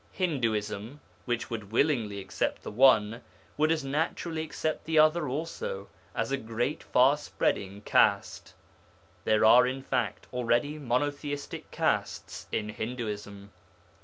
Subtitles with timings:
[0.13, 3.21] Hinduism, which would willingly accept the one,
[3.55, 8.55] would as naturally accept the other also, as a great far spreading caste.
[9.25, 13.51] There are in fact already monotheistic castes in Hinduism.